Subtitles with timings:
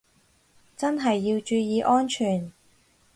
[0.75, 2.51] 真係要注意健康